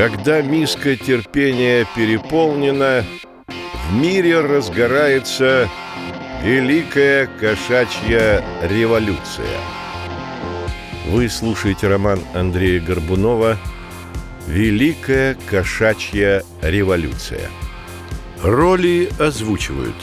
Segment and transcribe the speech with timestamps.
[0.00, 3.04] Когда миска терпения переполнена,
[3.46, 5.68] в мире разгорается
[6.42, 9.58] Великая кошачья революция.
[11.06, 13.58] Вы слушаете роман Андрея Горбунова
[14.46, 17.50] «Великая кошачья революция».
[18.42, 19.96] Роли озвучивают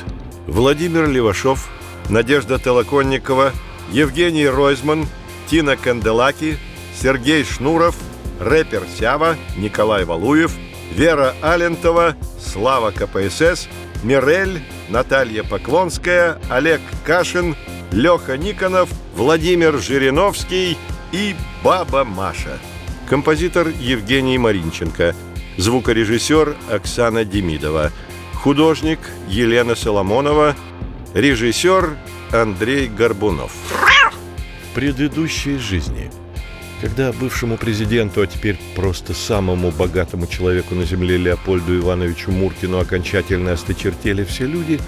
[0.46, 1.72] Владимир Левашов,
[2.12, 3.52] Надежда Толоконникова,
[3.92, 5.08] Евгений Ройзман,
[5.48, 6.60] Тина Канделаки,
[7.02, 7.96] Сергей Шнуров,
[8.40, 10.52] рэпер Сява, Николай Валуев,
[10.92, 13.68] Вера Алентова, Слава КПСС,
[14.04, 17.56] Мирель, Наталья Поклонская, Олег Кашин,
[17.92, 20.78] Леха Никонов, Владимир Жириновский
[21.12, 22.60] и Баба Маша.
[23.10, 25.16] Композитор Евгений Маринченко.
[25.58, 27.92] Звукорежиссер Оксана Демидова.
[28.34, 30.56] Художник Елена Соломонова.
[31.14, 31.98] Режиссер
[32.32, 33.52] Андрей Горбунов.
[33.72, 36.12] В предыдущей жизни–
[36.82, 43.54] когда бывшему президенту, а теперь просто самому богатому человеку на земле Леопольду Ивановичу Муркину окончательно
[43.54, 44.80] осточертели все люди,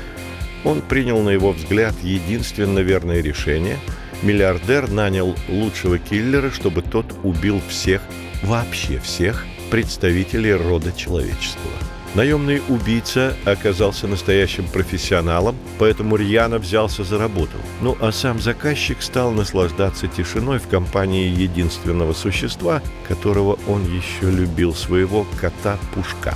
[0.64, 3.78] он принял, на его взгляд, единственно верное решение.
[4.22, 8.02] Миллиардер нанял лучшего киллера, чтобы тот убил всех,
[8.44, 11.72] вообще всех, представителей рода человеческого.
[12.16, 17.56] Наемный убийца оказался настоящим профессионалом, поэтому рьяно взялся за работу.
[17.82, 24.74] Ну а сам заказчик стал наслаждаться тишиной в компании единственного существа, которого он еще любил,
[24.74, 26.36] своего кота-пушка.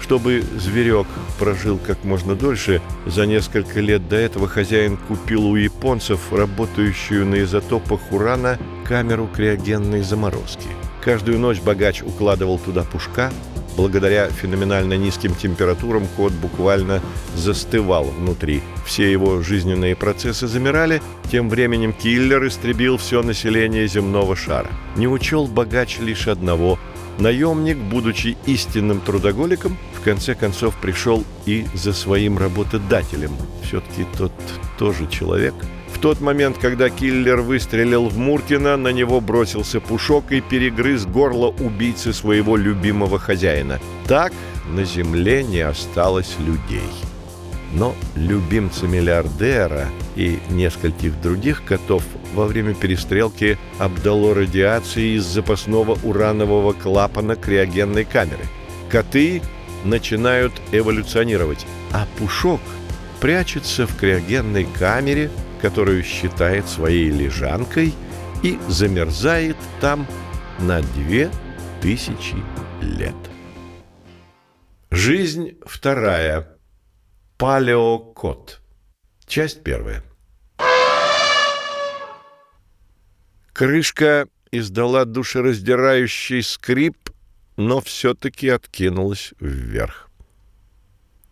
[0.00, 1.06] Чтобы зверек
[1.38, 7.42] прожил как можно дольше, за несколько лет до этого хозяин купил у японцев, работающую на
[7.42, 10.66] изотопах урана, камеру криогенной заморозки.
[11.02, 13.30] Каждую ночь богач укладывал туда пушка,
[13.76, 17.00] Благодаря феноменально низким температурам кот буквально
[17.34, 18.62] застывал внутри.
[18.84, 24.68] Все его жизненные процессы замирали, тем временем киллер истребил все население земного шара.
[24.96, 26.78] Не учел богач лишь одного–
[27.20, 33.32] Наемник, будучи истинным трудоголиком, в конце концов пришел и за своим работодателем.
[33.62, 34.32] Все-таки тот
[34.78, 35.54] тоже человек–
[36.00, 42.12] тот момент, когда киллер выстрелил в Муркина, на него бросился Пушок и перегрыз горло убийцы
[42.12, 43.78] своего любимого хозяина.
[44.06, 44.32] Так
[44.66, 46.90] на земле не осталось людей.
[47.72, 52.02] Но любимца миллиардера и нескольких других котов
[52.34, 58.44] во время перестрелки обдало радиацией из запасного уранового клапана криогенной камеры.
[58.88, 59.42] Коты
[59.84, 62.60] начинают эволюционировать, а Пушок
[63.20, 67.94] прячется в криогенной камере– которую считает своей лежанкой
[68.42, 70.06] и замерзает там
[70.58, 71.30] на две
[71.80, 72.36] тысячи
[72.80, 73.14] лет.
[74.90, 76.56] Жизнь вторая.
[77.38, 78.60] Палеокот.
[79.26, 80.02] Часть первая.
[83.52, 87.10] Крышка издала душераздирающий скрип,
[87.56, 90.10] но все-таки откинулась вверх.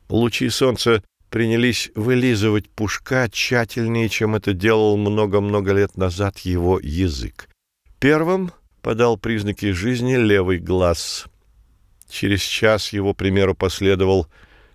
[0.09, 7.49] Лучи солнца принялись вылизывать пушка тщательнее, чем это делал много-много лет назад его язык.
[7.99, 8.53] Первым
[8.83, 11.27] подал признаки жизни левый глаз.
[12.09, 14.29] Через час его примеру последовал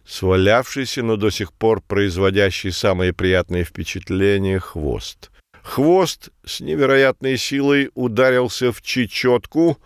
[0.05, 5.31] свалявшийся, но до сих пор производящий самые приятные впечатления хвост.
[5.63, 9.77] Хвост с невероятной силой ударился в чечетку,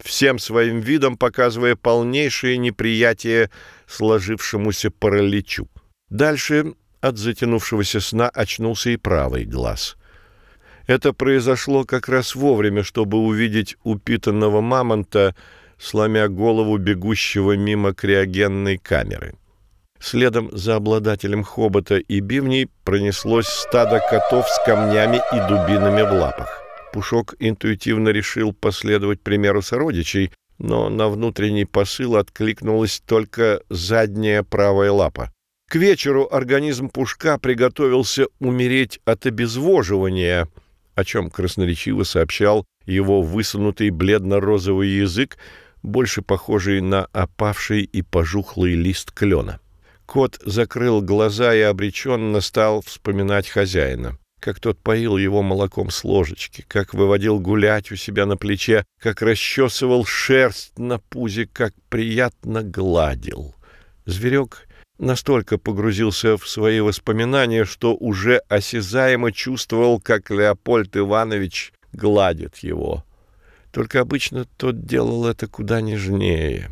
[0.00, 3.50] всем своим видом показывая полнейшее неприятие
[3.86, 5.68] сложившемуся параличу.
[6.12, 9.96] Дальше от затянувшегося сна очнулся и правый глаз.
[10.86, 15.34] Это произошло как раз вовремя, чтобы увидеть упитанного мамонта,
[15.78, 19.36] сломя голову бегущего мимо криогенной камеры.
[20.00, 26.60] Следом за обладателем хобота и бивней пронеслось стадо котов с камнями и дубинами в лапах.
[26.92, 35.31] Пушок интуитивно решил последовать примеру сородичей, но на внутренний посыл откликнулась только задняя правая лапа.
[35.72, 40.46] К вечеру организм Пушка приготовился умереть от обезвоживания,
[40.94, 45.38] о чем красноречиво сообщал его высунутый бледно-розовый язык,
[45.82, 49.60] больше похожий на опавший и пожухлый лист клена.
[50.04, 54.18] Кот закрыл глаза и обреченно стал вспоминать хозяина.
[54.40, 59.22] Как тот поил его молоком с ложечки, как выводил гулять у себя на плече, как
[59.22, 63.54] расчесывал шерсть на пузе, как приятно гладил.
[64.04, 64.66] Зверек
[64.98, 73.04] настолько погрузился в свои воспоминания, что уже осязаемо чувствовал, как Леопольд Иванович гладит его.
[73.70, 76.70] Только обычно тот делал это куда нежнее.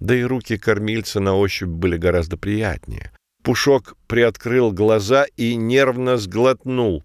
[0.00, 3.12] Да и руки кормильца на ощупь были гораздо приятнее.
[3.42, 7.04] Пушок приоткрыл глаза и нервно сглотнул.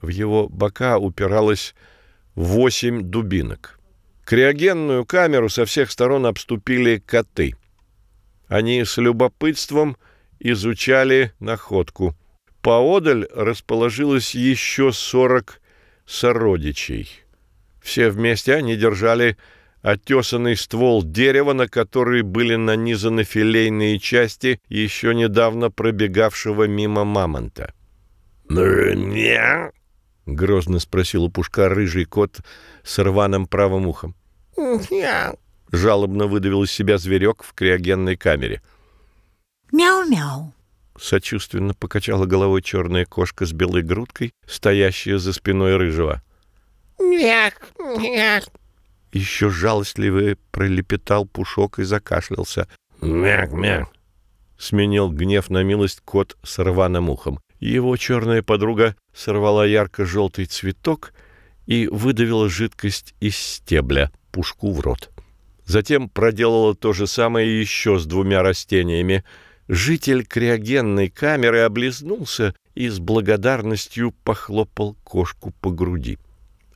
[0.00, 1.74] В его бока упиралось
[2.34, 3.78] восемь дубинок.
[4.24, 7.54] Криогенную камеру со всех сторон обступили коты.
[8.48, 9.96] Они с любопытством
[10.38, 12.14] изучали находку.
[12.62, 15.60] Поодаль расположилось еще сорок
[16.04, 17.08] сородичей.
[17.80, 19.36] Все вместе они держали
[19.82, 27.72] отесанный ствол дерева, на который были нанизаны филейные части еще недавно пробегавшего мимо мамонта.
[28.48, 29.70] «Меня?»—
[30.26, 32.40] грозно спросил у пушка рыжий кот
[32.82, 34.16] с рваным правым ухом.
[34.56, 35.38] «Мяу!»—
[35.72, 38.62] жалобно выдавил из себя зверек в криогенной камере.
[39.72, 40.52] «Мяу-мяу!»—
[40.98, 46.22] сочувственно покачала головой черная кошка с белой грудкой, стоящая за спиной рыжего.
[46.98, 47.72] «Мяк!
[47.78, 48.44] Мяк!»
[49.12, 52.68] Еще жалостливый пролепетал пушок и закашлялся.
[53.00, 53.88] «Мяк-мяк!»—
[54.58, 57.40] сменил гнев на милость кот с рваным ухом.
[57.60, 61.12] Его черная подруга сорвала ярко-желтый цветок
[61.66, 65.10] и выдавила жидкость из стебля пушку в рот.
[65.66, 69.24] Затем проделала то же самое еще с двумя растениями.
[69.68, 76.18] Житель криогенной камеры облизнулся и с благодарностью похлопал кошку по груди.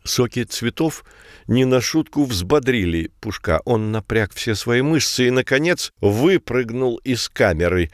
[0.03, 1.05] Соки цветов
[1.47, 3.61] не на шутку взбодрили Пушка.
[3.65, 7.91] Он напряг все свои мышцы и, наконец, выпрыгнул из камеры.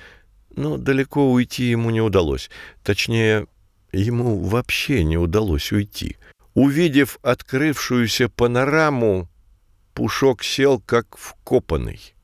[0.54, 2.49] Но далеко уйти ему не удалось.
[2.82, 3.49] Точнее,
[3.92, 6.16] ему вообще не удалось уйти.
[6.54, 9.28] Увидев открывшуюся панораму,
[9.96, 12.14] Пушок сел как вкопанный.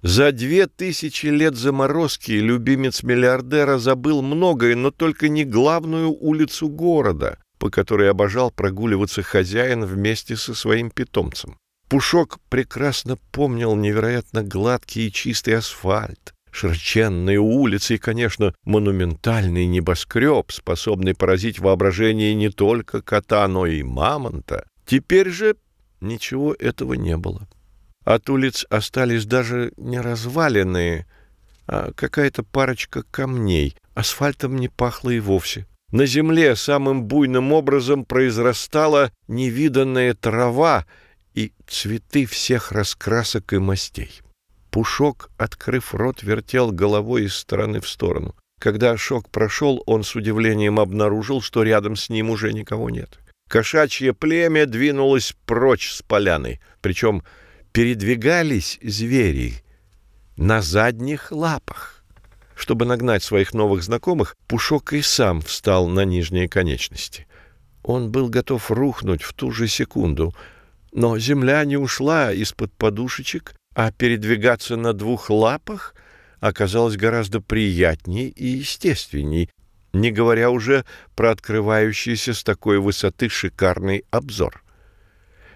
[0.00, 7.38] За две тысячи лет заморозки любимец миллиардера забыл многое, но только не главную улицу города
[7.58, 11.56] по которой обожал прогуливаться хозяин вместе со своим питомцем.
[11.88, 21.14] Пушок прекрасно помнил невероятно гладкий и чистый асфальт, широченные улицы и, конечно, монументальный небоскреб, способный
[21.14, 24.66] поразить воображение не только кота, но и мамонта.
[24.84, 25.56] Теперь же
[26.00, 27.48] ничего этого не было.
[28.04, 31.06] От улиц остались даже не разваленные,
[31.66, 33.76] а какая-то парочка камней.
[33.94, 35.66] Асфальтом не пахло и вовсе.
[35.90, 40.86] На земле самым буйным образом произрастала невиданная трава
[41.34, 44.20] и цветы всех раскрасок и мастей.
[44.70, 48.34] Пушок, открыв рот, вертел головой из стороны в сторону.
[48.60, 53.18] Когда шок прошел, он с удивлением обнаружил, что рядом с ним уже никого нет.
[53.48, 57.22] Кошачье племя двинулось прочь с поляны, причем
[57.72, 59.62] передвигались звери
[60.36, 62.04] на задних лапах.
[62.56, 67.26] Чтобы нагнать своих новых знакомых, Пушок и сам встал на нижние конечности.
[67.82, 70.34] Он был готов рухнуть в ту же секунду,
[70.92, 75.94] но земля не ушла из-под подушечек, а передвигаться на двух лапах
[76.40, 79.50] оказалось гораздо приятнее и естественней,
[80.00, 80.84] не говоря уже
[81.14, 84.62] про открывающийся с такой высоты шикарный обзор.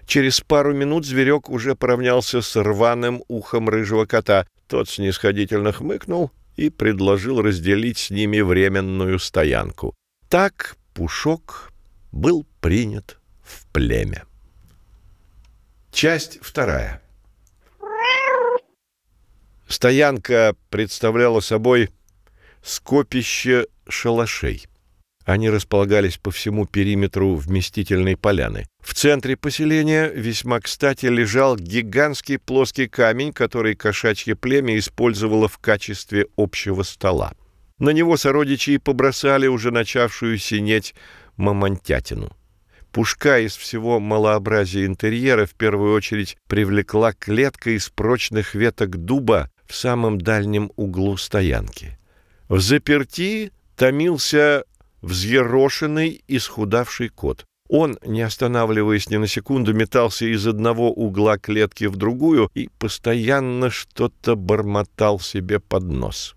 [0.05, 4.45] Через пару минут зверек уже поравнялся с рваным ухом рыжего кота.
[4.67, 9.93] Тот снисходительно хмыкнул и предложил разделить с ними временную стоянку.
[10.27, 11.71] Так Пушок
[12.11, 14.25] был принят в племя.
[15.91, 17.01] Часть вторая.
[19.67, 21.89] Стоянка представляла собой
[22.61, 24.65] скопище шалашей.
[25.25, 28.65] Они располагались по всему периметру вместительной поляны.
[28.81, 36.27] В центре поселения весьма кстати лежал гигантский плоский камень, который кошачье племя использовало в качестве
[36.37, 37.33] общего стола.
[37.77, 40.95] На него сородичи побросали уже начавшую синеть
[41.37, 42.35] мамонтятину.
[42.91, 49.73] Пушка из всего малообразия интерьера в первую очередь привлекла клетка из прочных веток дуба в
[49.75, 51.97] самом дальнем углу стоянки.
[52.49, 54.63] В заперти томился
[55.01, 57.45] взъерошенный, исхудавший кот.
[57.69, 63.69] Он, не останавливаясь ни на секунду, метался из одного угла клетки в другую и постоянно
[63.69, 66.35] что-то бормотал себе под нос.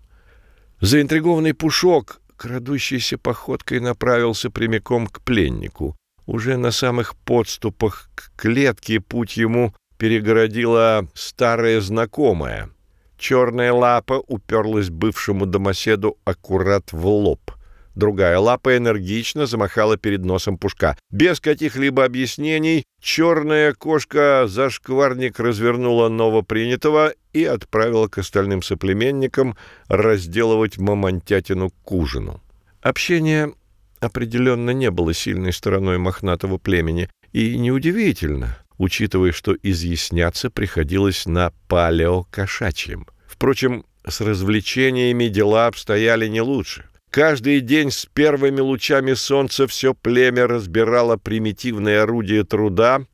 [0.79, 5.97] Заинтригованный Пушок, крадущейся походкой, направился прямиком к пленнику.
[6.25, 12.69] Уже на самых подступах к клетке путь ему перегородила старая знакомая.
[13.17, 17.51] Черная лапа уперлась бывшему домоседу аккурат в лоб—
[17.95, 20.97] Другая лапа энергично замахала перед носом пушка.
[21.11, 29.55] Без каких-либо объяснений черная кошка-зашкварник развернула новопринятого и отправила к остальным соплеменникам
[29.87, 32.41] разделывать мамонтятину к ужину.
[32.81, 33.53] Общение
[34.01, 43.07] определенно не было сильной стороной мохнатого племени, и неудивительно, учитывая, что изъясняться приходилось на палеокошачьем.
[43.27, 50.47] Впрочем, с развлечениями дела обстояли не лучше— Каждый день с первыми лучами солнца все племя
[50.47, 53.05] разбирало примитивные орудия труда,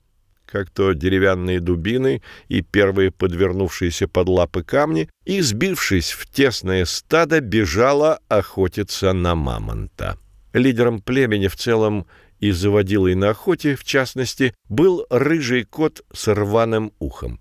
[0.47, 7.41] как то деревянные дубины и первые подвернувшиеся под лапы камни, и, сбившись в тесное стадо,
[7.41, 10.17] бежала охотиться на мамонта.
[10.53, 12.07] Лидером племени в целом
[12.41, 17.39] и заводилой на охоте, в частности, был рыжий кот с рваным ухом.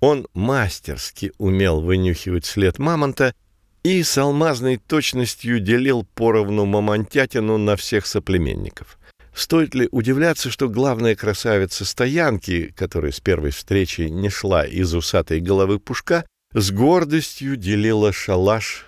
[0.00, 3.34] Он мастерски умел вынюхивать след мамонта
[3.82, 8.98] и с алмазной точностью делил поровну мамонтятину на всех соплеменников.
[9.34, 15.40] Стоит ли удивляться, что главная красавица стоянки, которая с первой встречи не шла из усатой
[15.40, 18.86] головы пушка, с гордостью делила шалаш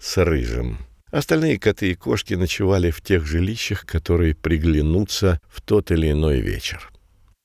[0.00, 0.78] с рыжим.
[1.10, 6.90] Остальные коты и кошки ночевали в тех жилищах, которые приглянутся в тот или иной вечер.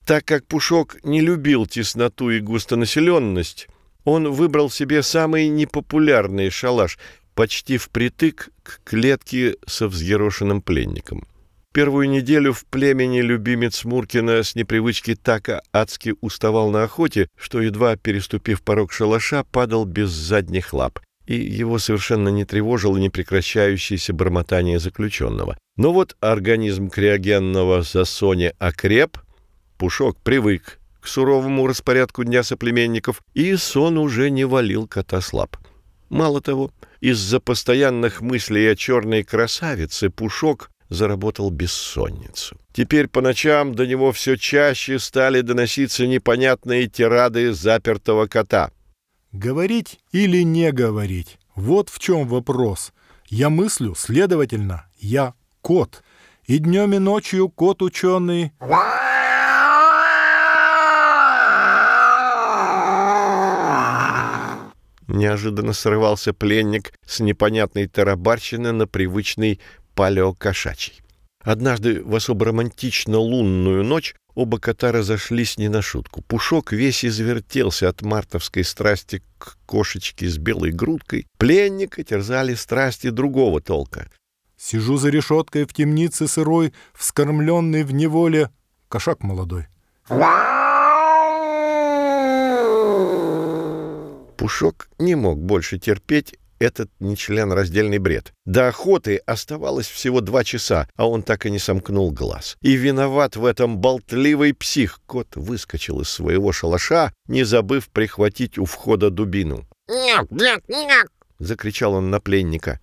[0.06, 3.68] Так как Пушок не любил тесноту и густонаселенность,
[4.04, 7.00] он выбрал себе самый непопулярный шалаш,
[7.34, 11.26] почти впритык к клетке со взъерошенным пленником.
[11.74, 17.98] Первую неделю в племени любимец Муркина с непривычки так адски уставал на охоте, что, едва
[17.98, 25.58] переступив порог шалаша, падал без задних лап и его совершенно не тревожило непрекращающееся бормотание заключенного.
[25.78, 29.18] Но вот организм криогенного засони окреп,
[29.78, 35.58] Пушок привык к суровому распорядку дня соплеменников, и сон уже не валил кота слаб.
[36.10, 42.58] Мало того, из-за постоянных мыслей о черной красавице Пушок заработал бессонницу.
[42.74, 48.72] Теперь по ночам до него все чаще стали доноситься непонятные тирады запертого кота.
[49.36, 51.40] Говорить или не говорить?
[51.56, 52.94] Вот в чем вопрос.
[53.28, 56.04] Я мыслю, следовательно, я кот.
[56.46, 58.54] И днем и ночью кот ученый...
[65.08, 69.60] Неожиданно срывался пленник с непонятной тарабарщины на привычный
[69.96, 71.02] палеокошачий.
[71.46, 76.22] Однажды в особо романтично лунную ночь Оба кота разошлись не на шутку.
[76.22, 81.26] Пушок весь извертелся от мартовской страсти к кошечке с белой грудкой.
[81.38, 84.10] Пленника терзали страсти другого толка.
[84.58, 88.50] Сижу за решеткой в темнице сырой, вскормленный в неволе
[88.90, 89.68] кошак молодой.
[94.36, 98.34] Пушок не мог больше терпеть этот нечленораздельный бред.
[98.46, 102.58] До охоты оставалось всего два часа, а он так и не сомкнул глаз.
[102.62, 105.00] И виноват в этом болтливый псих.
[105.06, 109.66] Кот выскочил из своего шалаша, не забыв прихватить у входа дубину.
[109.88, 111.08] Нет, нет, нет!
[111.40, 112.80] закричал он на пленника.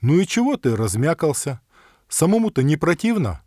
[0.00, 1.60] «Ну и чего ты размякался?
[2.08, 3.42] Самому-то не противно?»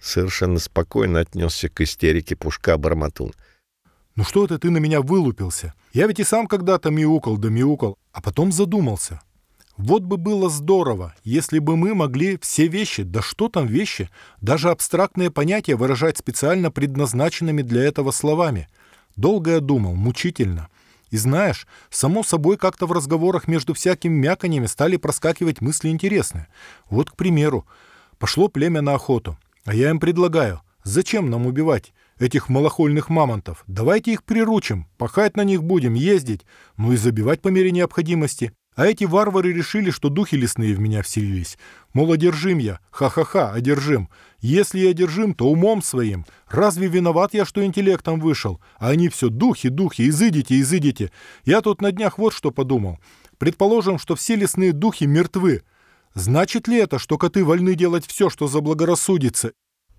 [0.00, 3.34] Совершенно спокойно отнесся к истерике Пушка Барматун.
[4.18, 5.74] «Ну что это ты на меня вылупился?
[5.92, 9.20] Я ведь и сам когда-то мяукал да мяукал, а потом задумался.
[9.76, 14.10] Вот бы было здорово, если бы мы могли все вещи, да что там вещи,
[14.40, 18.68] даже абстрактные понятия выражать специально предназначенными для этого словами.
[19.14, 20.66] Долго я думал, мучительно.
[21.12, 26.48] И знаешь, само собой как-то в разговорах между всякими мяканьями стали проскакивать мысли интересные.
[26.90, 27.68] Вот, к примеру,
[28.18, 31.92] пошло племя на охоту, а я им предлагаю, зачем нам убивать?
[32.18, 33.64] Этих малохольных мамонтов.
[33.66, 36.44] Давайте их приручим, пахать на них будем, ездить,
[36.76, 38.52] ну и забивать по мере необходимости.
[38.78, 41.58] А эти варвары решили, что духи лесные в меня вселились.
[41.94, 44.08] Мол, одержим я, ха-ха-ха, одержим.
[44.38, 46.24] Если я одержим, то умом своим.
[46.48, 48.60] Разве виноват я, что интеллектом вышел?
[48.78, 51.10] А они все духи, духи, изыдите, изыдите.
[51.44, 53.00] Я тут на днях вот что подумал.
[53.36, 55.62] Предположим, что все лесные духи мертвы.
[56.14, 59.50] Значит ли это, что коты вольны делать все, что заблагорассудится?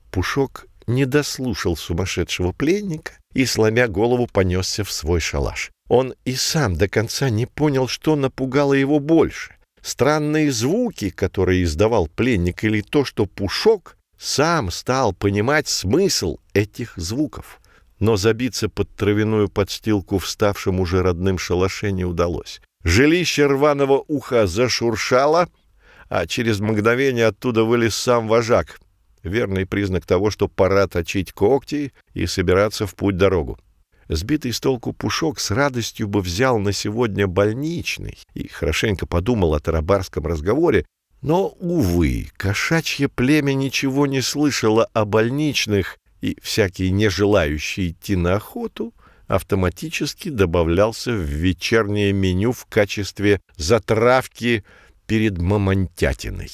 [0.09, 5.71] Пушок не дослушал сумасшедшего пленника и, сломя голову, понесся в свой шалаш.
[5.87, 9.55] Он и сам до конца не понял, что напугало его больше.
[9.81, 17.61] Странные звуки, которые издавал пленник, или то, что Пушок сам стал понимать смысл этих звуков.
[17.99, 22.61] Но забиться под травяную подстилку в ставшем уже родным шалаше не удалось.
[22.83, 25.49] Жилище рваного уха зашуршало,
[26.09, 28.79] а через мгновение оттуда вылез сам вожак—
[29.23, 33.59] верный признак того, что пора точить когти и собираться в путь-дорогу.
[34.07, 39.59] Сбитый с толку Пушок с радостью бы взял на сегодня больничный и хорошенько подумал о
[39.59, 40.85] тарабарском разговоре,
[41.21, 48.35] но, увы, кошачье племя ничего не слышало о больничных, и всякий, не желающий идти на
[48.35, 48.93] охоту,
[49.27, 54.63] автоматически добавлялся в вечернее меню в качестве затравки
[55.05, 56.49] перед мамонтятиной.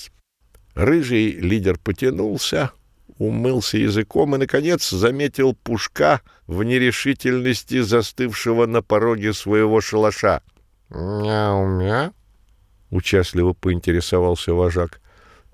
[0.76, 2.72] Рыжий лидер потянулся,
[3.18, 10.42] умылся языком и, наконец, заметил пушка в нерешительности застывшего на пороге своего шалаша.
[10.90, 12.14] «Мяу-мяу»,—
[12.90, 15.00] участливо поинтересовался вожак.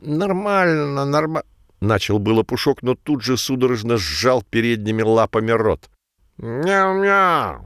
[0.01, 1.47] «Нормально, нормально».
[1.81, 5.89] Начал было пушок, но тут же судорожно сжал передними лапами рот.
[6.37, 7.65] Мяу-мяу.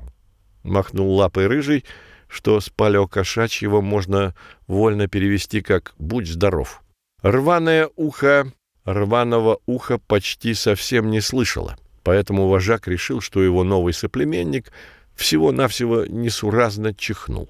[0.63, 1.85] Махнул лапой рыжий,
[2.27, 4.35] что с палеокошачьего можно
[4.67, 6.81] вольно перевести как «будь здоров».
[7.25, 8.51] Рваное ухо
[8.83, 14.71] рваного уха почти совсем не слышало, поэтому вожак решил, что его новый соплеменник
[15.15, 17.49] всего-навсего несуразно чихнул.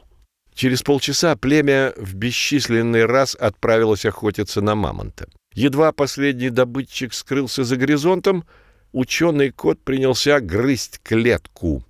[0.54, 5.28] Через полчаса племя в бесчисленный раз отправилось охотиться на мамонта.
[5.54, 8.46] Едва последний добытчик скрылся за горизонтом,
[8.94, 11.84] ученый кот принялся грызть клетку,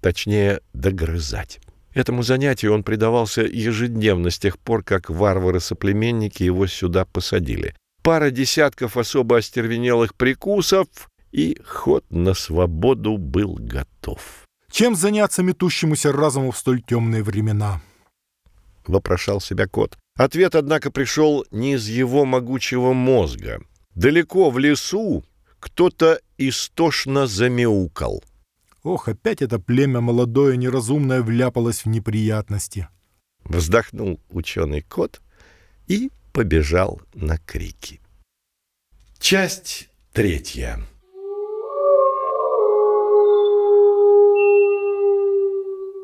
[0.00, 1.58] точнее, догрызать.
[1.94, 7.74] Этому занятию он предавался ежедневно с тех пор, как варвары-соплеменники его сюда посадили.
[8.02, 10.86] Пара десятков особо остервенелых прикусов,
[11.30, 14.44] и ход на свободу был готов.
[14.70, 17.80] Чем заняться метущемуся разуму в столь темные времена?—
[18.86, 19.96] вопрошал себя кот.
[20.16, 23.62] Ответ, однако, пришел не из его могучего мозга.
[23.94, 25.24] Далеко в лесу
[25.60, 28.22] кто-то истошно замяукал.
[28.82, 32.88] Ох, опять это племя молодое неразумное вляпалось в неприятности.
[33.44, 35.20] Вздохнул ученый кот
[35.86, 38.00] и побежал на крики.
[39.18, 40.80] Часть третья.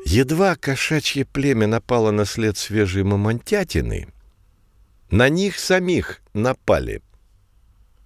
[0.05, 4.07] Едва кошачье племя напало на след свежей мамонтятины,
[5.11, 7.01] на них самих напали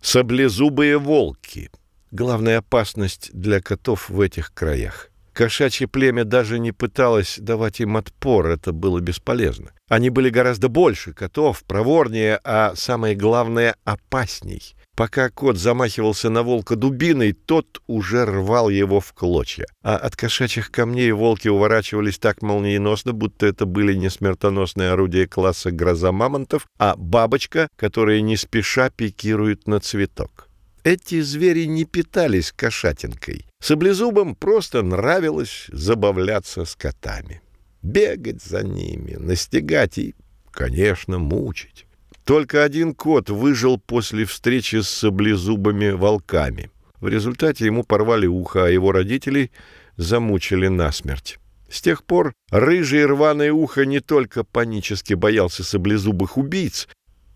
[0.01, 1.70] саблезубые волки.
[2.13, 5.10] Главная опасность для котов в этих краях.
[5.34, 9.72] Кошачье племя даже не пыталось давать им отпор, это было бесполезно.
[9.89, 14.75] Они были гораздо больше котов, проворнее, а самое главное— опасней.
[14.96, 19.65] Пока кот замахивался на волка дубиной, тот уже рвал его в клочья.
[19.82, 25.72] А от кошачьих камней волки уворачивались так молниеносно, будто это были не смертоносные орудия класса
[25.72, 30.48] гроза мамонтов, а бабочка, которая не спеша пикирует на цветок.
[30.83, 33.45] Эти звери не питались кошатинкой.
[33.61, 37.41] Саблезубам просто нравилось забавляться с котами.
[37.81, 40.13] Бегать за ними, настигать и,
[40.51, 41.85] конечно, мучить.
[42.25, 46.69] Только один кот выжил после встречи с саблезубыми волками.
[47.00, 49.51] В результате ему порвали ухо, а его родителей
[49.96, 51.39] замучили насмерть.
[51.69, 56.87] С тех пор рыжий рваное ухо не только панически боялся саблезубых убийц,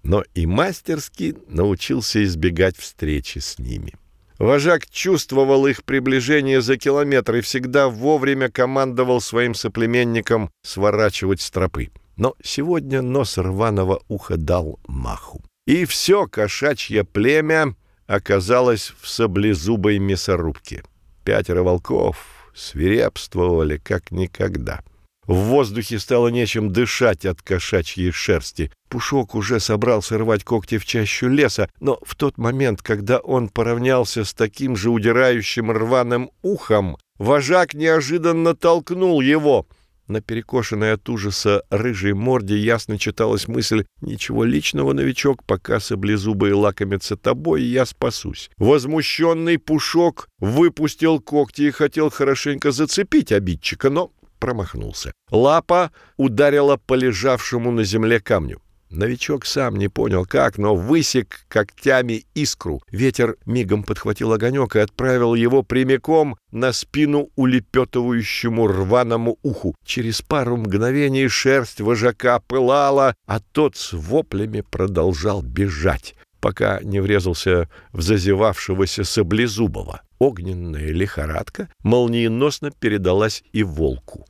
[0.08, 3.94] но и мастерски научился избегать встречи с ними.
[4.40, 11.90] Вожак чувствовал их приближение за километр и всегда вовремя командовал своим соплеменникам сворачивать с тропы.
[12.16, 15.44] Но сегодня нос рваного уха дал маху.
[15.66, 20.84] И все кошачье племя оказалось в саблезубой мясорубке.
[21.26, 24.82] Пятеро волков свирепствовали как никогда.
[25.28, 28.72] В воздухе стало нечем дышать от кошачьей шерсти.
[28.88, 34.24] Пушок уже собрался рвать когти в чащу леса, но в тот момент, когда он поравнялся
[34.24, 39.68] с таким же удирающим рваным ухом, вожак неожиданно толкнул его—
[40.08, 47.18] на перекошенной от ужаса рыжей морде ясно читалась мысль «Ничего личного, новичок, пока саблезубые лакомятся
[47.18, 48.50] тобой, я спасусь».
[48.58, 55.12] Возмущенный Пушок выпустил когти и хотел хорошенько зацепить обидчика, но промахнулся.
[55.32, 58.62] Лапа ударила по лежавшему на земле камню.
[58.90, 62.82] Новичок сам не понял как, но высек когтями искру.
[62.90, 69.76] Ветер мигом подхватил огонек и отправил его прямиком на спину улепетывающему рваному уху.
[69.86, 77.70] Через пару мгновений шерсть вожака пылала, а тот с воплями продолжал бежать, пока не врезался
[77.92, 80.02] в зазевавшегося саблезубого.
[80.20, 84.26] Огненная лихорадка молниеносно передалась и волку.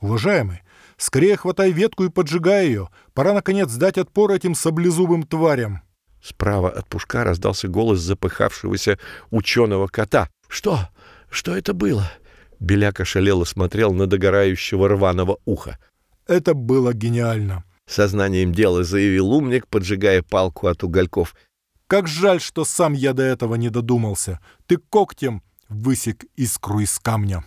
[0.00, 0.62] Уважаемый,
[0.98, 2.88] Скорее хватай ветку и поджигай ее.
[3.14, 5.82] Пора, наконец, дать отпор этим саблезубым тварям.
[6.20, 8.98] Справа от пушка раздался голос запыхавшегося
[9.30, 10.28] ученого кота.
[10.48, 10.88] «Что?
[11.30, 12.10] Что это было?»
[12.58, 15.78] Беляка шалело смотрел на догорающего рваного уха.
[16.26, 21.36] «Это было гениально!» Сознанием дела заявил умник, поджигая палку от угольков.
[21.88, 24.38] «Как жаль, что сам я до этого не додумался.
[24.66, 27.44] Ты когтем высек искру из камня».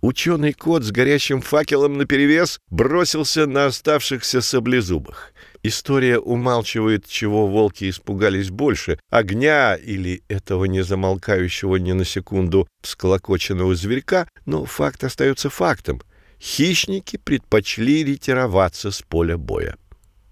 [0.00, 5.32] Ученый кот с горящим факелом наперевес бросился на оставшихся саблезубых.
[5.64, 14.28] История умалчивает, чего волки испугались больше— огня или этого незамолкающего ни на секунду всклокоченного зверька,
[14.46, 16.00] но факт остается фактом.
[16.40, 19.76] Хищники предпочли ретироваться с поля боя.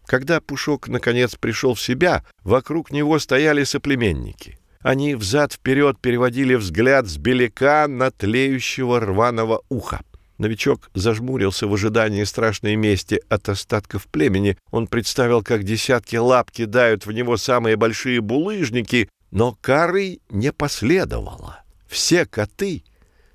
[0.06, 7.16] Когда Пушок наконец пришел в себя, вокруг него стояли соплеменники— они взад-вперед переводили взгляд с
[7.16, 10.02] беляка на тлеющего рваного уха.
[10.38, 14.56] Новичок зажмурился в ожидании страшной мести от остатков племени.
[14.70, 21.64] Он представил, как десятки лап кидают в него самые большие булыжники, но кары не последовало.
[21.88, 22.84] Все коты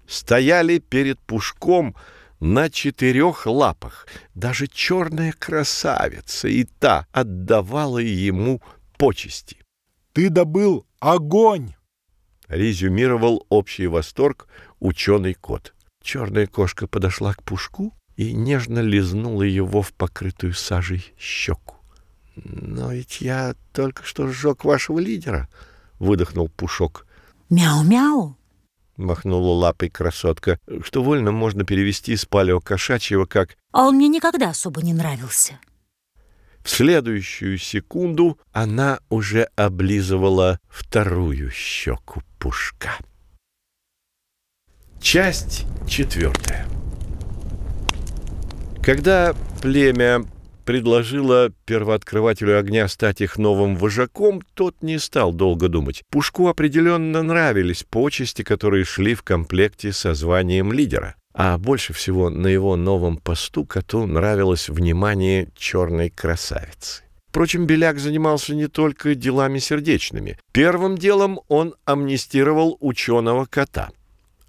[0.08, 1.98] стояли перед Пушком
[2.42, 4.06] на четырех лапах.
[4.36, 8.62] Даже черная красавица и та отдавала ему
[8.98, 9.58] почести.
[10.12, 11.74] Ты добыл огонь!
[12.50, 14.50] Резюмировал общий восторг
[14.82, 15.74] ученый кот.
[16.04, 21.78] Черная кошка подошла к Пушку и нежно лизнула его в покрытую сажей щеку.
[22.36, 25.48] «Но ведь я только что сжег вашего лидера»,—
[26.00, 27.06] выдохнул Пушок.
[27.52, 28.38] Мяу-мяу.
[28.98, 34.82] Махнула лапой красотка, что вольно можно перевести с палеокошачьего как А он мне никогда особо
[34.82, 35.60] не нравился.
[36.64, 42.92] В следующую секунду она уже облизывала вторую щеку Пушка.
[45.02, 46.68] Часть четвертая.
[48.84, 50.26] Когда племя
[50.64, 56.04] предложило первооткрывателю огня стать их новым вожаком, тот не стал долго думать.
[56.10, 61.16] Пушку определенно нравились почести, которые шли в комплекте со званием лидера.
[61.34, 67.04] А больше всего на его новом посту коту нравилось внимание черной красавицы.
[67.30, 70.38] Впрочем, Беляк занимался не только делами сердечными.
[70.52, 73.90] Первым делом он амнистировал ученого кота—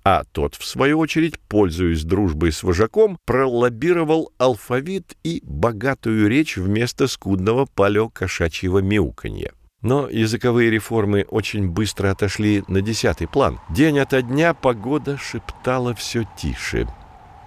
[0.05, 7.07] а тот, в свою очередь, пользуясь дружбой с вожаком, пролоббировал алфавит и богатую речь вместо
[7.07, 9.53] скудного палеокошачьего мяуканья.
[9.83, 13.59] Но языковые реформы очень быстро отошли на десятый план.
[13.69, 16.87] День ото дня погода шептала все тише.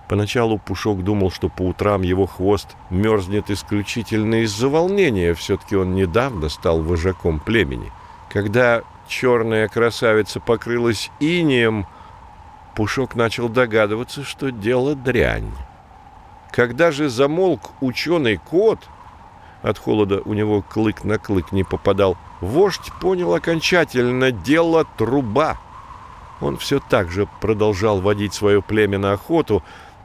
[0.09, 5.33] Поначалу Пушок думал, что по утрам его хвост мерзнет исключительно из-за волнения.
[5.33, 7.91] Все-таки он недавно стал вожаком племени.
[8.29, 11.87] Когда черная красавица покрылась инеем,
[12.75, 15.51] Пушок начал догадываться, что дело дрянь.
[16.51, 18.79] Когда же замолк ученый кот,
[19.61, 25.57] от холода у него клык на клык не попадал, вождь понял окончательно дело труба.
[26.41, 29.63] Он все так же продолжал водить свое племя на охоту,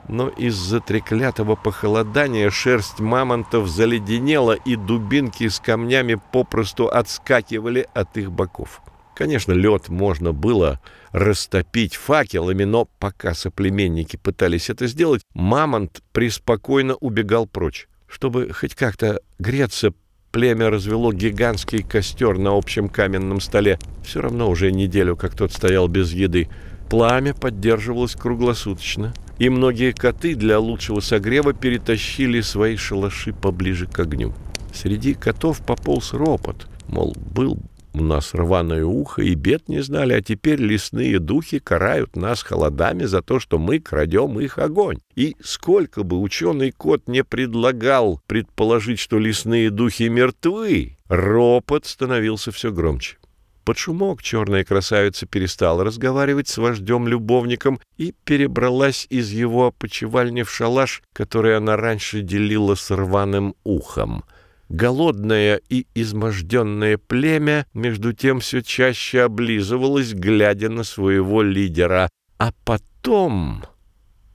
[0.08, 8.30] но из-за треклятого похолодания шерсть мамонтов заледенела, и дубинки с камнями попросту отскакивали от их
[8.32, 8.80] боков.
[9.14, 10.80] Конечно, лед можно было
[11.12, 17.88] растопить факелами, но пока соплеменники пытались это сделать, мамонт преспокойно убегал прочь.
[18.08, 19.92] Чтобы хоть как-то греться,
[20.32, 23.78] племя развело гигантский костер на общем каменном столе.
[24.04, 26.48] Все равно уже неделю, как тот стоял без еды.
[26.88, 34.34] Пламя поддерживалось круглосуточно, и многие коты для лучшего согрева перетащили свои шалаши поближе к огню.
[34.74, 37.58] Среди котов пополз ропот, мол, был
[37.92, 43.04] у нас рваное ухо и бед не знали, а теперь лесные духи карают нас холодами
[43.04, 44.98] за то, что мы крадем их огонь.
[45.16, 52.70] И сколько бы ученый кот не предлагал предположить, что лесные духи мертвы, ропот становился все
[52.70, 53.16] громче.
[53.64, 61.02] Под шумок черная красавица перестала разговаривать с вождем-любовником и перебралась из его опочивальни в шалаш,
[61.12, 64.24] который она раньше делила с рваным ухом—
[64.70, 72.08] Голодное и изможденное племя, между тем, все чаще облизывалось, глядя на своего лидера.
[72.38, 73.64] А потом...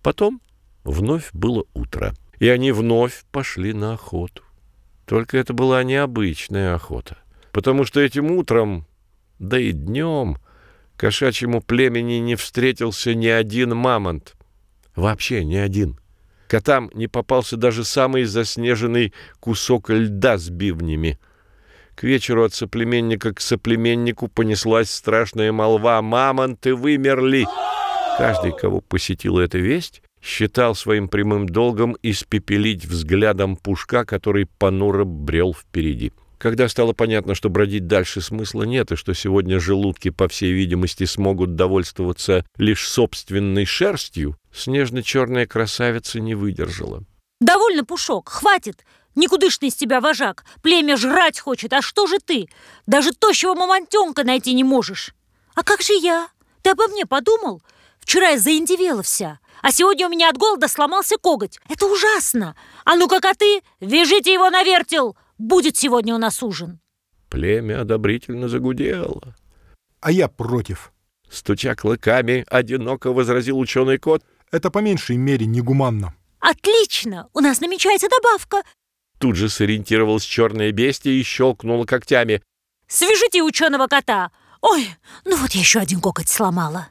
[0.04, 0.42] Потом
[0.84, 4.44] вновь было утро, и они вновь пошли на охоту.
[5.06, 7.18] Только это была необычная охота,
[7.54, 8.86] потому что этим утром,
[9.40, 10.38] да и днем,
[10.98, 14.36] кошачьему племени не встретился ни один мамонт.
[14.98, 15.98] Вообще ни один.—
[16.48, 21.20] Котам не попался даже самый заснеженный кусок льда с бивнями.
[21.96, 27.46] К вечеру от соплеменника к соплеменнику понеслась страшная молва «Мамонты вымерли!».
[28.18, 35.54] Каждый, кого посетила эта весть, считал своим прямым долгом испепелить взглядом пушка, который понуро брел
[35.54, 36.12] впереди.
[36.46, 41.06] Когда стало понятно, что бродить дальше смысла нет, и что сегодня желудки, по всей видимости,
[41.06, 47.04] смогут довольствоваться лишь собственной шерстью, снежно-черная красавица не выдержала.
[47.42, 48.86] Довольно, Пушок, хватит.
[49.16, 50.46] Никудышный из тебя вожак.
[50.62, 52.48] Племя жрать хочет, а что же ты?
[52.86, 55.16] Даже тощего мамонтенка найти не можешь.
[55.56, 56.28] А как же я?
[56.62, 57.64] Ты обо мне подумал?
[58.00, 61.60] Вчера я заиндивела вся, а сегодня у меня от голода сломался коготь.
[61.70, 62.56] Это ужасно.
[62.84, 65.18] А ну-ка, коты, вяжите его на вертел.
[65.38, 66.80] Будет сегодня у нас ужин.
[67.30, 69.36] Племя одобрительно загудело.
[70.00, 70.94] А я против.
[71.30, 74.24] Стуча клыками, одиноко возразил ученый кот.
[74.52, 76.14] Это по меньшей мере негуманно.
[76.40, 77.28] Отлично!
[77.34, 78.62] У нас намечается добавка.
[79.20, 82.42] Тут же сориентировалась черное бестия и щелкнула когтями.
[82.88, 84.32] Свяжите ученого кота.
[84.62, 84.88] Ой,
[85.26, 86.90] ну вот я еще один коготь сломала.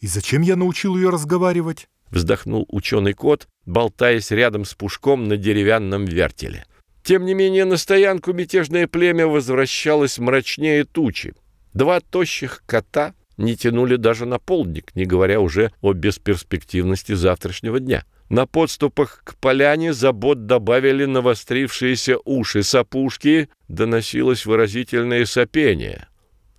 [0.00, 1.88] И зачем я научил ее разговаривать?
[2.10, 6.66] Вздохнул ученый кот, болтаясь рядом с пушком на деревянном вертеле.
[7.04, 11.34] Тем не менее, на стоянку мятежное племя возвращалось мрачнее тучи.
[11.74, 18.06] Два тощих кота не тянули даже на полдник, не говоря уже о бесперспективности завтрашнего дня.
[18.30, 26.08] На подступах к поляне забот добавили навострившиеся уши сапушки, доносилось выразительное сопение.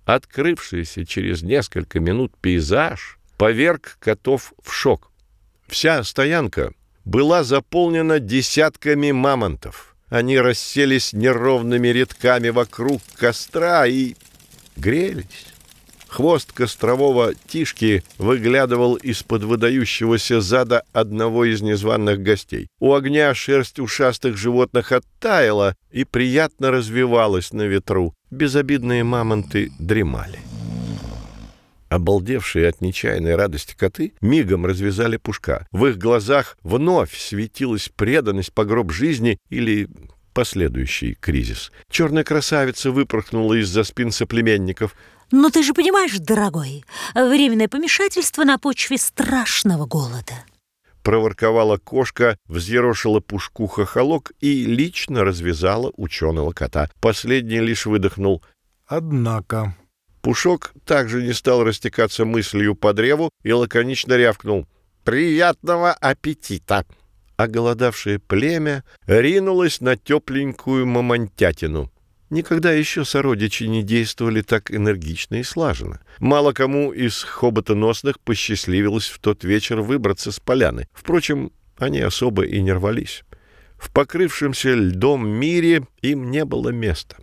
[0.04, 5.10] Открывшийся через несколько минут пейзаж поверг котов в шок.
[5.66, 6.72] Вся стоянка
[7.04, 9.95] была заполнена десятками мамонтов.
[10.08, 14.14] Они расселись неровными рядками вокруг костра и
[14.76, 15.46] грелись.
[16.06, 22.68] Хвост кострового тишки выглядывал из-под выдающегося зада одного из незваных гостей.
[22.78, 28.14] У огня шерсть ушастых животных оттаяла и приятно развивалась на ветру.
[28.30, 30.38] Безобидные мамонты дремали.
[31.96, 35.66] Обалдевшие от нечаянной радости коты мигом развязали пушка.
[35.72, 39.88] В их глазах вновь светилась преданность по гроб жизни или
[40.34, 41.72] последующий кризис.
[41.88, 44.94] Черная красавица выпорхнула из-за спин соплеменников.
[45.30, 50.34] Но ты же понимаешь, дорогой, временное помешательство на почве страшного голода.
[51.02, 56.90] Проворковала кошка, взъерошила пушку хохолок и лично развязала ученого кота.
[57.00, 58.44] Последний лишь выдохнул.
[58.86, 59.74] Однако...
[60.26, 64.66] Пушок также не стал растекаться мыслью по древу и лаконично рявкнул.
[65.04, 66.84] «Приятного аппетита!»
[67.36, 71.92] Оголодавшее племя ринулось на тепленькую мамонтятину.
[72.28, 76.00] Никогда еще сородичи не действовали так энергично и слаженно.
[76.18, 80.88] Мало кому из хоботоносных посчастливилось в тот вечер выбраться с поляны.
[80.92, 83.22] Впрочем, они особо и не рвались.
[83.78, 87.16] В покрывшемся льдом мире им не было места.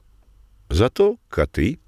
[0.69, 1.81] Зато коты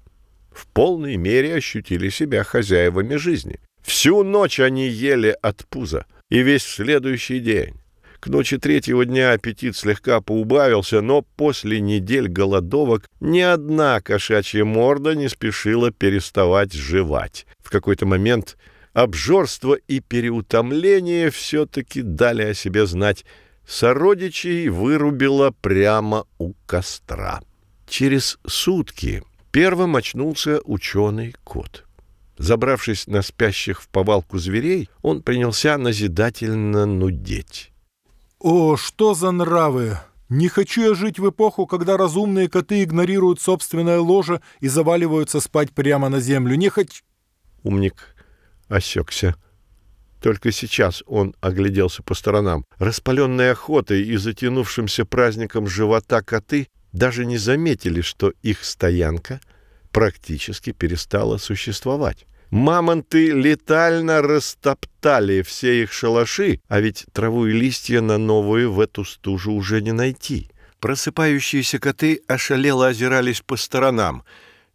[0.56, 3.60] в полной мере ощутили себя хозяевами жизни.
[3.82, 7.74] Всю ночь они ели от пуза, и весь следующий день.
[8.20, 15.14] К ночи третьего дня аппетит слегка поубавился, но после недель голодовок ни одна кошачья морда
[15.14, 17.46] не спешила переставать жевать.
[17.62, 18.56] В какой-то момент
[18.94, 23.24] обжорство и переутомление все-таки дали о себе знать.
[23.66, 27.42] Сородичей вырубило прямо у костра.
[27.88, 29.22] Через сутки
[29.56, 31.86] Первым очнулся ученый кот.
[32.36, 37.72] Забравшись на спящих в повалку зверей, он принялся назидательно нудеть.
[38.38, 39.98] О, что за нравы!
[40.28, 45.72] Не хочу я жить в эпоху, когда разумные коты игнорируют собственное ложе и заваливаются спать
[45.72, 46.54] прямо на землю.
[46.54, 47.02] Не хочу...
[47.62, 48.14] Умник
[48.68, 49.36] осекся.
[50.20, 52.66] Только сейчас он огляделся по сторонам.
[52.76, 59.40] Распаленной охотой и затянувшимся праздником живота коты даже не заметили, что их стоянка
[59.92, 62.26] практически перестала существовать.
[62.50, 69.04] Мамонты летально растоптали все их шалаши, а ведь траву и листья на новую в эту
[69.04, 70.50] стужу уже не найти.
[70.80, 74.22] Просыпающиеся коты ошалело озирались по сторонам.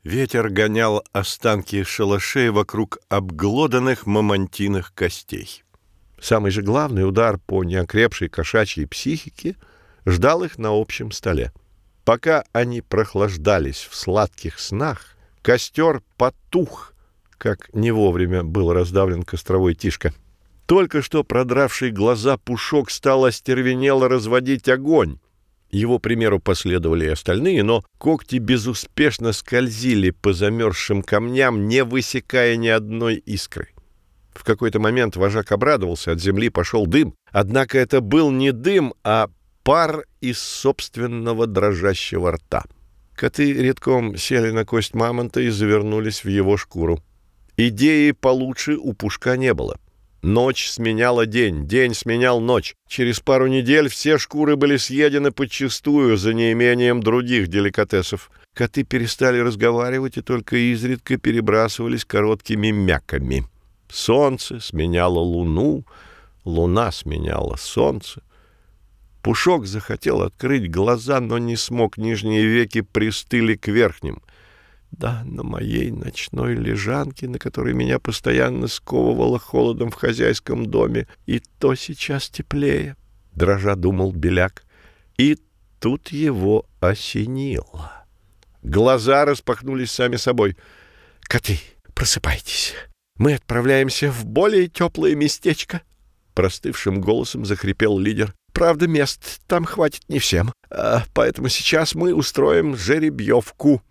[0.04, 5.64] Ветер гонял останки шалашей вокруг обглоданных мамонтиных костей.
[6.20, 9.56] Самый же главный удар по неокрепшей кошачьей психике
[10.06, 11.52] ждал их на общем столе.
[12.12, 16.94] Пока они прохлаждались в сладких снах, костер потух,
[17.38, 20.14] как не вовремя был раздавлен костровой тишка.
[20.66, 25.20] Только что продравший глаза пушок стал остервенело разводить огонь.
[25.70, 32.68] Его примеру последовали и остальные, но когти безуспешно скользили по замерзшим камням, не высекая ни
[32.68, 33.70] одной искры.
[34.34, 37.16] В какой-то момент вожак обрадовался, от земли пошел дым.
[37.32, 39.30] Однако это был не дым, а
[39.64, 42.64] пар из собственного дрожащего рта.
[43.16, 47.04] Коты редком сели на кость мамонта и завернулись в его шкуру.
[47.58, 49.78] Идеи получше у Пушка не было.
[50.24, 52.76] Ночь сменяла день, день сменял ночь.
[52.88, 58.30] Через пару недель все шкуры были съедены подчистую за неимением других деликатесов.
[58.54, 63.46] Коты перестали разговаривать и только изредка перебрасывались короткими мяками.
[63.90, 65.86] Солнце сменяло луну,
[66.46, 68.22] луна сменяла солнце.
[69.22, 71.98] Пушок захотел открыть глаза, но не смог.
[71.98, 74.22] Нижние веки пристыли к верхним.
[74.92, 81.42] Да, на моей ночной лежанке, на которой меня постоянно сковывало холодом в хозяйском доме, и
[81.60, 82.98] то сейчас теплее,—
[83.34, 84.66] дрожа думал Беляк.
[85.18, 85.38] И
[85.80, 88.06] тут его осенило.
[88.64, 90.58] Глаза распахнулись сами собой.
[91.22, 91.60] «Коты,
[91.94, 92.74] просыпайтесь.
[93.18, 95.82] Мы отправляемся в более теплое местечко»,—
[96.34, 98.36] простывшим голосом захрипел лидер.
[98.62, 103.82] Правда, мест там хватит не всем, а, поэтому сейчас мы устроим жеребьевку».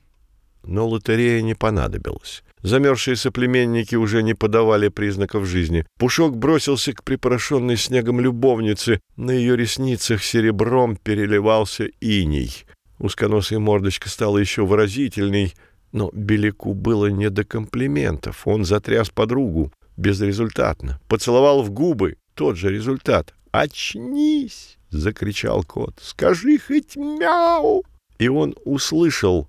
[0.63, 2.45] Но лотерея не понадобилась.
[2.63, 5.85] Замерзшие соплеменники уже не подавали признаков жизни.
[5.99, 9.01] Пушок бросился к припорошенной снегом любовнице.
[9.17, 12.65] На ее ресницах серебром переливался иней.
[13.01, 15.53] Узконосая мордочка стала еще выразительней.
[15.91, 18.47] Но Беляку было не до комплиментов.
[18.47, 21.01] Он затряс подругу безрезультатно.
[21.09, 22.19] Поцеловал в губы.
[22.35, 23.35] Тот же результат.
[23.53, 25.99] «Очнись!»— закричал кот.
[26.01, 27.85] «Скажи хоть мяу!»
[28.19, 29.49] И он услышал,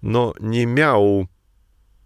[0.00, 1.28] но не мяу,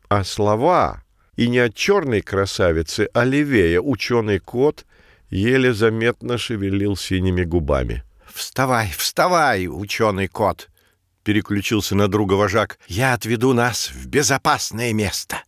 [0.08, 1.02] а слова.
[1.36, 4.84] И не от черной красавицы, а левее ученый кот
[5.30, 8.04] еле заметно шевелил синими губами.
[8.32, 10.68] «Вставай, вставай, ученый кот!»—
[11.24, 12.78] переключился на друга вожак.
[12.88, 15.42] «Я отведу нас в безопасное место!»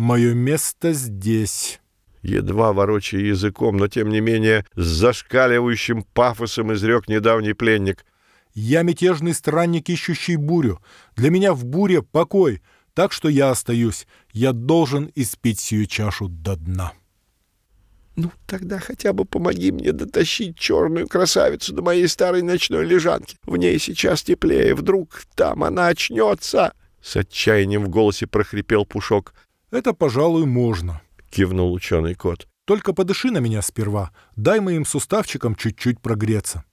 [0.00, 1.78] Мое место здесь.
[2.22, 8.04] Едва ворочая языком, но тем не менее с зашкаливающим пафосом изрек недавний пленник.
[8.52, 10.82] Я мятежный странник, ищущий бурю.
[11.16, 12.60] Для меня в буре покой,
[12.94, 14.06] так что я остаюсь.
[14.32, 16.92] Я должен испить сию чашу до дна.
[18.16, 23.36] «Ну, тогда хотя бы помоги мне дотащить черную красавицу до моей старой ночной лежанки.
[23.44, 29.32] В ней сейчас теплее, вдруг там она очнется!» С отчаянием в голосе прохрипел Пушок.
[29.70, 31.00] Это, пожалуй, можно.—
[31.30, 32.46] кивнул ученый кот.
[32.66, 34.10] Только подыши на меня сперва.
[34.36, 36.64] Дай моим суставчикам чуть-чуть прогреться.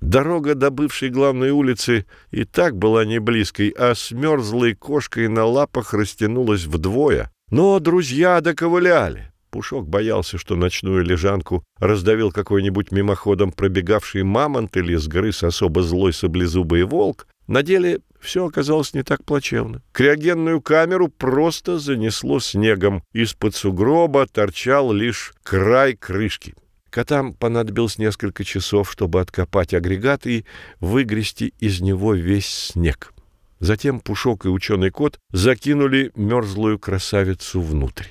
[0.00, 5.44] Дорога до бывшей главной улицы и так была не близкой, а с мерзлой кошкой на
[5.44, 7.30] лапах растянулась вдвое.
[7.50, 9.32] Но друзья доковыляли.
[9.50, 16.84] Пушок боялся, что ночную лежанку раздавил какой-нибудь мимоходом пробегавший мамонт или сгрыз особо злой саблезубый
[16.84, 17.26] волк.
[17.52, 19.82] На деле все оказалось не так плачевно.
[19.92, 23.04] Криогенную камеру просто занесло снегом.
[23.12, 26.54] Из-под сугроба торчал лишь край крышки.
[26.88, 30.46] Котам понадобилось несколько часов, чтобы откопать агрегат и
[30.80, 33.12] выгрести из него весь снег.
[33.60, 38.06] Затем Пушок и ученый кот закинули мерзлую красавицу внутрь.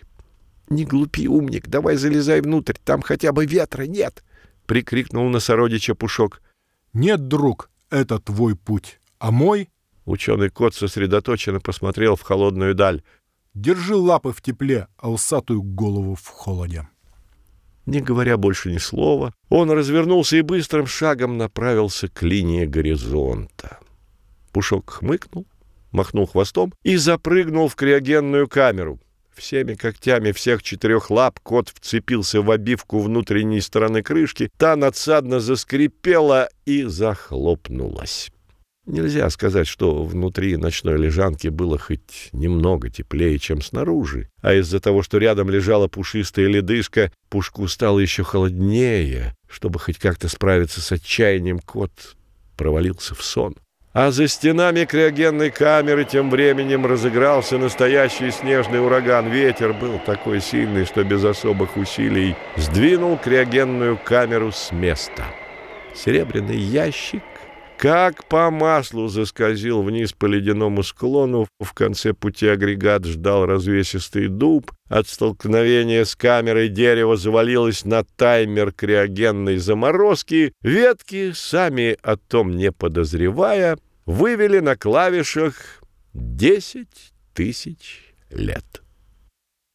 [0.69, 4.23] «Не глупи, умник, давай залезай внутрь, там хотя бы ветра нет!»—
[4.67, 6.43] прикрикнул на сородича Пушок.
[6.93, 9.69] «Нет, друг, это твой путь, а мой...»
[10.05, 13.03] Ученый кот сосредоточенно посмотрел в холодную даль.
[13.53, 16.88] «Держи лапы в тепле, а усатую голову в холоде».
[17.86, 23.79] Не говоря больше ни слова, он развернулся и быстрым шагом направился к линии горизонта.
[24.51, 25.45] Пушок хмыкнул,
[25.91, 28.99] махнул хвостом и запрыгнул в криогенную камеру—
[29.36, 36.49] Всеми когтями всех четырех лап кот вцепился в обивку внутренней стороны крышки, та надсадно заскрипела
[36.65, 38.29] и захлопнулась.
[38.91, 45.01] Нельзя сказать, что внутри ночной лежанки было хоть немного теплее, чем снаружи, а из-за того,
[45.01, 49.34] что рядом лежала пушистая ледышка, пушку стало еще холоднее.
[49.49, 52.17] Чтобы хоть как-то справиться с отчаянием, кот
[52.58, 53.56] провалился в сон.
[53.93, 59.30] А за стенами криогенной камеры тем временем разыгрался настоящий снежный ураган.
[59.32, 65.23] Ветер был такой сильный, что без особых усилий сдвинул криогенную камеру с места.
[65.95, 67.23] Серебряный ящик
[67.82, 74.72] как по маслу заскользил вниз по ледяному склону, в конце пути агрегат ждал развесистый дуб.
[74.88, 80.54] От столкновения с камерой дерево завалилось на таймер криогенной заморозки.
[80.62, 85.82] Ветки, сами о том не подозревая, вывели на клавишах
[86.13, 88.81] десять тысяч лет.